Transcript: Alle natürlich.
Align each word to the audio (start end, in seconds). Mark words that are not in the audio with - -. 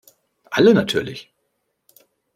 Alle 0.49 0.73
natürlich. 0.73 1.31